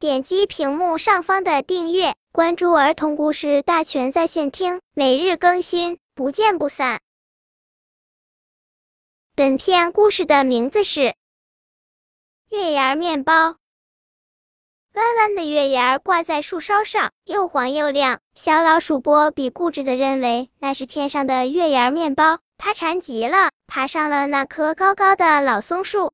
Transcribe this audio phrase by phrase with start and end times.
[0.00, 7.00] 点击屏幕上方的订阅，关注儿童故事大全在线听，每日更新，不见不散。
[9.34, 11.16] 本片故事的名字是
[12.48, 13.56] 月牙面包。
[14.92, 18.20] 弯弯的月牙挂在树梢上，又黄又亮。
[18.34, 26.12] 小老鼠波比固执的认为那是天上的月牙面包，它馋极了，爬上了那棵高高的老松树。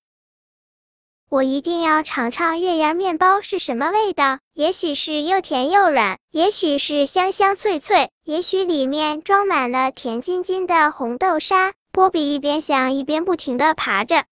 [1.34, 11.72] 我一定要尝尝月牙面包是什么味道，也许是又甜又软，也许是香香脆脆，也许里面装满了甜津津的红豆沙。
[11.90, 14.26] 波比一边想，一边不停的爬着。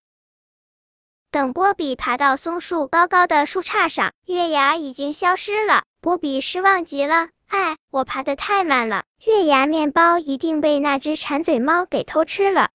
[1.32, 5.82] 等波比爬到松树高高的树杈上，月牙已经消失了。
[6.00, 12.70] 波比失望极了，唉，我爬得太慢了，月牙面包一定被那只馋嘴猫给偷吃了。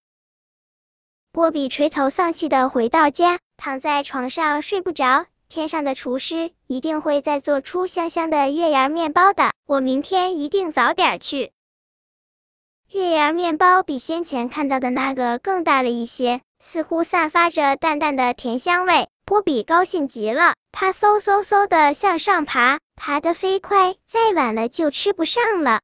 [1.37, 5.27] 波比垂头丧气的回到家，躺在床上睡不着。
[5.49, 11.51] 天上的厨师一定会再做出香香的月牙面包的，我明天一定早点去。
[12.89, 16.41] 月牙面包比先前看到的那个更大了一些。
[16.57, 25.81] 似乎散发着淡淡的甜香味，波比高兴极了，他嗖嗖嗖的向上爬，爬得飞快，再晚了就吃不上了。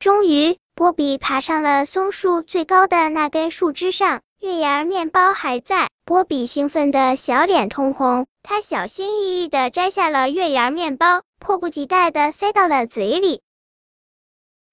[0.00, 13.42] 终于，波比爬上了松树最高的那根树枝上，月牙面包还在，波比兴奋的小脸通红，他小心翼翼的摘下了月牙面包，迫不及待的塞到了嘴里，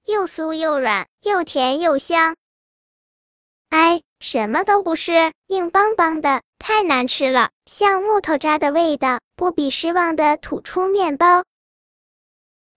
[0.05, 2.35] 又酥又软，又甜又香。
[3.69, 4.03] 哎。
[4.19, 9.19] 什么都不是，硬邦邦的，太难吃了，像木头渣的味道。
[9.35, 11.43] 波比失望的吐出面包。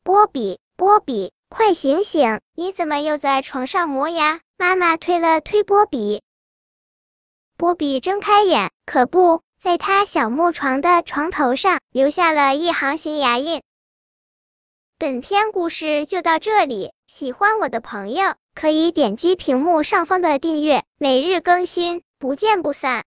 [0.02, 2.40] 波比，波比，快醒醒！
[2.54, 4.40] 你怎么又在床上磨牙？
[4.58, 6.22] 妈妈推了推波比。
[7.56, 13.62] 波比睁开眼，可不在他小木床的床头上留下了一行行牙印。
[14.98, 22.96] 本篇故事就到这里，喜欢我的朋友可以点击屏幕上方的订阅，每日更新，不见不散。